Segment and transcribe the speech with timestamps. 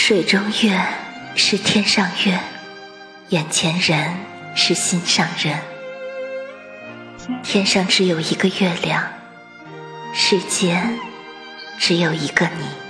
[0.00, 0.80] 水中月
[1.34, 2.38] 是天上月
[3.30, 4.14] 眼前人
[4.54, 5.58] 是心上人。
[7.42, 9.04] 天上只有一个月亮
[10.14, 10.96] 世间
[11.80, 12.87] 只有一个你。